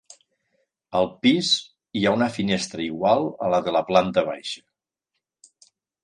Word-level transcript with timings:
Al 0.99 1.09
pis, 1.25 1.49
hi 1.99 2.01
ha 2.07 2.13
una 2.19 2.29
finestra 2.37 2.83
igual 2.85 3.21
a 3.47 3.51
la 3.55 3.59
de 3.67 3.75
la 3.75 3.83
planta 3.91 4.23
baixa. 4.31 5.69